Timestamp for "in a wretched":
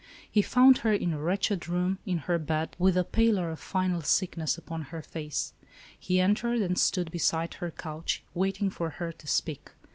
0.91-1.69